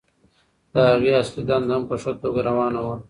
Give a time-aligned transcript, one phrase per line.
[0.71, 2.95] د هغې اصلي دنده هم په ښه توګه روانه وه.